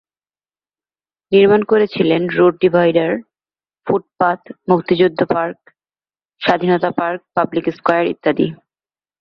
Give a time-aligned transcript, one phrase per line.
[1.31, 3.11] নির্মাণ করেছিলেন road divider,
[3.87, 5.59] footpath, মুক্তিযোদ্ধা পার্ক,
[6.41, 8.47] স্বাধীনতা পার্ক, পাবলিক স্কয়ার ইত্যাদি।